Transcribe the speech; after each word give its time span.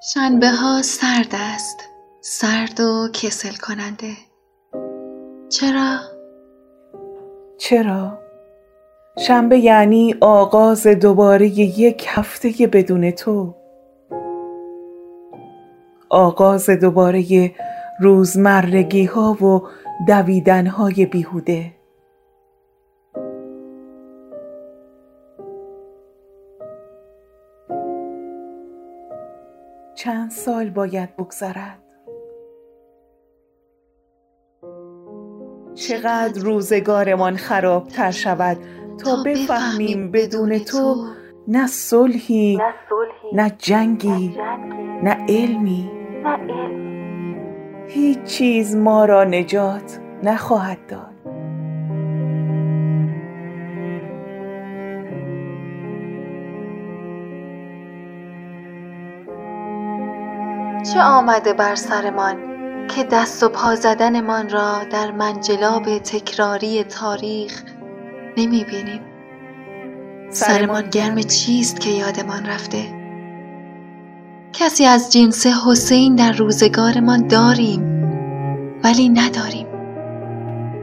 شنبه 0.00 0.50
ها 0.50 0.82
سرد 0.82 1.32
است 1.32 1.88
سرد 2.20 2.80
و 2.80 3.08
کسل 3.12 3.52
کننده 3.62 4.12
چرا؟ 5.48 5.98
چرا؟ 7.58 8.18
شنبه 9.18 9.58
یعنی 9.58 10.14
آغاز 10.20 10.86
دوباره 10.86 11.46
یک 11.46 12.06
هفته 12.08 12.66
بدون 12.66 13.10
تو 13.10 13.54
آغاز 16.10 16.70
دوباره 16.70 17.54
روزمرگی 18.00 19.04
ها 19.04 19.32
و 19.32 19.68
دویدن 20.06 20.66
های 20.66 21.06
بیهوده 21.06 21.77
چند 29.98 30.30
سال 30.30 30.70
باید 30.70 31.16
بگذرد؟ 31.16 31.82
چقدر 35.74 36.40
روزگارمان 36.42 37.36
خرابتر 37.36 38.10
شود 38.10 38.56
تا 39.04 39.22
بفهمیم 39.26 40.10
بدون 40.10 40.58
تو 40.58 41.06
نه 41.48 41.66
صلحی 41.66 42.58
نه 43.32 43.50
جنگی 43.58 44.36
نه 45.02 45.26
علمی. 45.28 45.90
هیچ 47.88 48.22
چیز 48.22 48.76
ما 48.76 49.04
را 49.04 49.24
نجات 49.24 50.00
نخواهد 50.22 50.86
داد. 50.86 51.17
چه 60.92 61.00
آمده 61.00 61.52
بر 61.52 61.74
سرمان 61.74 62.36
که 62.86 63.04
دست 63.04 63.42
و 63.42 63.48
پا 63.48 63.74
زدنمان 63.74 64.48
را 64.48 64.84
در 64.92 65.10
منجلاب 65.10 65.98
تکراری 65.98 66.84
تاریخ 66.84 67.62
نمی 68.36 68.64
بینیم؟ 68.64 69.00
سرمان 70.30 70.90
گرم 70.90 71.20
چیست 71.20 71.80
که 71.80 71.90
یادمان 71.90 72.46
رفته؟ 72.46 72.84
کسی 74.52 74.84
از 74.84 75.12
جنس 75.12 75.46
حسین 75.46 76.14
در 76.14 76.32
روزگارمان 76.32 77.26
داریم 77.26 77.82
ولی 78.84 79.08
نداریم. 79.08 79.66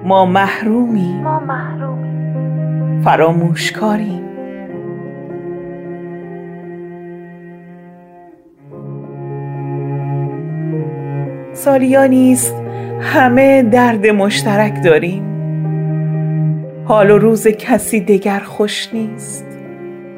ما 0.04 0.26
محرومیم. 0.26 1.24
ما 1.24 1.42
فراموشکاریم 3.04 4.25
سالیانی 11.66 12.34
است 12.34 12.56
همه 13.02 13.64
درد 13.64 14.08
مشترک 14.08 14.84
داریم. 14.84 15.24
حال 16.88 17.12
و 17.12 17.18
روز 17.18 17.48
کسی 17.48 18.02
دگر 18.02 18.40
خوش 18.40 18.94
نیست. 18.94 19.46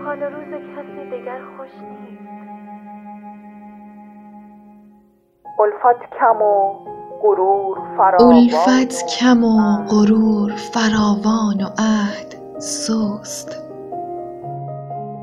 حال 0.06 0.18
و 0.18 0.26
روز 0.26 0.54
کسی 0.54 1.10
دگر 1.12 1.40
خوش 1.58 1.70
نیست. 1.70 2.22
الفت 5.60 6.02
کم 6.20 6.42
و 6.42 6.74
غرور 7.22 7.78
فراوان 7.98 8.36
الفت 8.36 9.06
کم 9.20 9.44
و 9.44 9.86
غرور 9.90 10.52
فراوان 10.74 11.62
و 11.62 11.70
عهد 11.78 12.60
سست. 12.60 13.64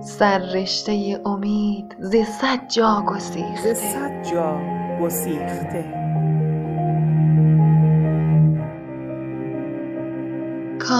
سر 0.00 0.38
رشته 0.54 1.20
امید 1.26 1.96
ز 1.98 2.16
صد 2.16 2.68
جا 2.68 3.02
ز 3.06 3.10
گسیخته 3.10 3.74
صد 3.74 4.22
جا 4.22 4.60
گسیخته. 5.02 6.03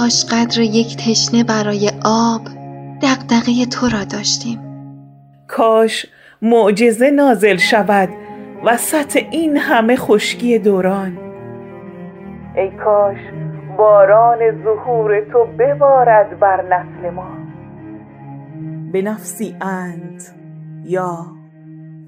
کاش 0.04 0.24
قدر 0.24 0.60
یک 0.60 0.96
تشنه 0.96 1.44
برای 1.44 1.90
آب 2.04 2.40
دغدغه 3.02 3.66
تو 3.66 3.88
را 3.88 4.04
داشتیم. 4.04 4.60
کاش 5.48 6.06
معجزه 6.42 7.10
نازل 7.10 7.56
شود 7.56 8.08
وسط 8.64 9.16
این 9.30 9.56
همه 9.56 9.96
خشکی 9.96 10.58
دوران. 10.58 11.18
ای 12.56 12.70
کاش 12.70 13.16
باران 13.78 14.62
ظهور 14.64 15.20
تو 15.32 15.46
ببارد 15.58 16.40
بر 16.40 16.62
نسل 16.62 17.10
ما. 17.10 17.28
به 18.92 19.02
نفسی 19.02 19.56
انت 19.60 20.34
یا 20.84 21.26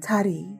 تری. 0.01 0.56